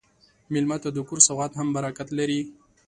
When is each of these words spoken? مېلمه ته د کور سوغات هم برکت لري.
مېلمه 0.53 0.77
ته 0.83 0.89
د 0.93 0.97
کور 1.07 1.19
سوغات 1.27 1.51
هم 1.55 1.67
برکت 1.75 2.07
لري. 2.19 2.41